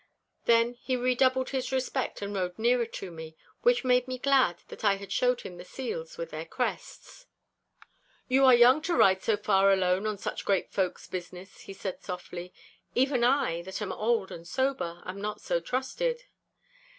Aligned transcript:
Then 0.45 0.73
he 0.73 0.95
redoubled 0.95 1.51
his 1.51 1.71
respect 1.71 2.23
and 2.23 2.33
rode 2.33 2.57
nearer 2.57 2.87
to 2.87 3.11
me, 3.11 3.37
which 3.61 3.83
made 3.83 4.07
me 4.07 4.17
glad 4.17 4.63
that 4.69 4.83
I 4.83 4.95
had 4.95 5.11
showed 5.11 5.41
him 5.41 5.57
the 5.59 5.63
seals 5.63 6.17
with 6.17 6.31
their 6.31 6.47
crests. 6.47 7.27
'You 8.27 8.43
are 8.45 8.53
young 8.55 8.81
to 8.81 8.95
ride 8.95 9.21
so 9.21 9.37
far 9.37 9.71
alone 9.71 10.07
on 10.07 10.17
such 10.17 10.43
great 10.43 10.71
folk's 10.71 11.05
business,' 11.07 11.59
he 11.61 11.73
said 11.73 12.01
softly. 12.01 12.51
'Even 12.95 13.23
I, 13.23 13.61
that 13.61 13.79
am 13.79 13.91
old 13.91 14.31
and 14.31 14.47
sober, 14.47 15.03
am 15.05 15.21
not 15.21 15.39
so 15.39 15.59
trusted. 15.59 16.23